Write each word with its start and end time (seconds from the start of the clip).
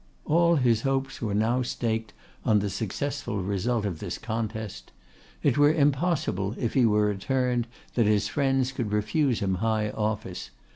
All 0.25 0.55
his 0.55 0.81
hopes 0.81 1.21
were 1.21 1.35
now 1.35 1.61
staked 1.61 2.11
on 2.43 2.57
the 2.57 2.71
successful 2.71 3.43
result 3.43 3.85
of 3.85 3.99
this 3.99 4.17
contest. 4.17 4.91
It 5.43 5.59
were 5.59 5.71
impossible 5.71 6.55
if 6.57 6.73
he 6.73 6.87
were 6.87 7.05
returned 7.05 7.67
that 7.93 8.07
his 8.07 8.27
friends 8.27 8.71
could 8.71 8.91
refuse 8.91 9.41
him 9.41 9.57
high 9.61 9.91
office. 9.91 10.49